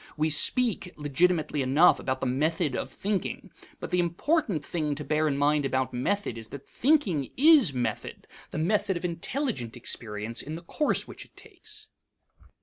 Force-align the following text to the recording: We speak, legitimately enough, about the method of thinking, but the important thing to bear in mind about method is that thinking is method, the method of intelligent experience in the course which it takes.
We 0.17 0.31
speak, 0.31 0.91
legitimately 0.95 1.61
enough, 1.61 1.99
about 1.99 2.21
the 2.21 2.25
method 2.25 2.75
of 2.75 2.89
thinking, 2.89 3.51
but 3.79 3.91
the 3.91 3.99
important 3.99 4.65
thing 4.65 4.95
to 4.95 5.03
bear 5.03 5.27
in 5.27 5.37
mind 5.37 5.63
about 5.63 5.93
method 5.93 6.39
is 6.39 6.47
that 6.49 6.67
thinking 6.67 7.29
is 7.37 7.71
method, 7.71 8.25
the 8.49 8.57
method 8.57 8.97
of 8.97 9.05
intelligent 9.05 9.77
experience 9.77 10.41
in 10.41 10.55
the 10.55 10.63
course 10.63 11.07
which 11.07 11.23
it 11.23 11.35
takes. 11.35 11.85